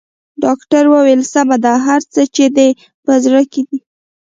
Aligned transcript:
ډاکټر 0.43 0.83
وويل 0.93 1.21
سمه 1.33 1.57
ده 1.63 1.73
هر 1.85 2.01
څه 2.13 2.21
چې 2.35 2.45
دې 2.55 2.69
په 3.03 3.13
زړه 3.23 3.41
کې 3.51 3.61
دي. 3.69 3.79